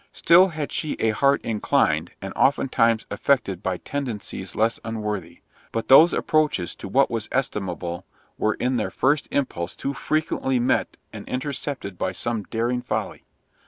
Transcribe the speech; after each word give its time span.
Still 0.13 0.47
had 0.47 0.71
she 0.71 0.93
a 0.99 1.11
heart 1.11 1.41
inclined, 1.43 2.09
and 2.23 2.33
oftentimes 2.35 3.05
affected 3.11 3.61
by 3.61 3.77
tendencies 3.77 4.55
less 4.55 4.79
unworthy; 4.83 5.41
but 5.71 5.89
those 5.89 6.11
approaches 6.11 6.73
to 6.77 6.87
what 6.87 7.11
was 7.11 7.29
estimable, 7.31 8.03
were 8.35 8.55
in 8.55 8.77
their 8.77 8.89
first 8.89 9.27
impulse 9.29 9.75
too 9.75 9.93
frequently 9.93 10.57
met 10.59 10.97
and 11.13 11.29
intercepted 11.29 11.99
by 11.99 12.13
some 12.13 12.41
darling 12.45 12.81
folly. 12.81 13.25